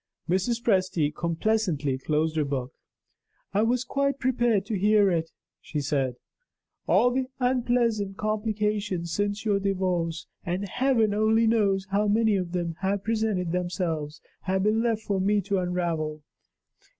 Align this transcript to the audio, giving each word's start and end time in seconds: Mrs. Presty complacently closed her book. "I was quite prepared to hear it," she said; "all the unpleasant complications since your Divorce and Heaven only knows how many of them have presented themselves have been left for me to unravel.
Mrs. 0.27 0.63
Presty 0.63 1.13
complacently 1.13 1.99
closed 1.99 2.35
her 2.35 2.43
book. 2.43 2.73
"I 3.53 3.61
was 3.61 3.83
quite 3.83 4.17
prepared 4.17 4.65
to 4.65 4.79
hear 4.79 5.11
it," 5.11 5.29
she 5.61 5.79
said; 5.79 6.15
"all 6.87 7.11
the 7.11 7.27
unpleasant 7.39 8.17
complications 8.17 9.13
since 9.13 9.45
your 9.45 9.59
Divorce 9.59 10.25
and 10.43 10.67
Heaven 10.67 11.13
only 11.13 11.45
knows 11.45 11.85
how 11.91 12.07
many 12.07 12.35
of 12.35 12.51
them 12.51 12.73
have 12.79 13.03
presented 13.03 13.51
themselves 13.51 14.21
have 14.41 14.63
been 14.63 14.81
left 14.81 15.03
for 15.03 15.19
me 15.21 15.39
to 15.41 15.59
unravel. 15.59 16.23